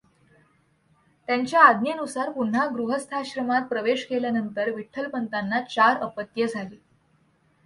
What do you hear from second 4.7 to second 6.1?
विठ्ठलपंतांना चार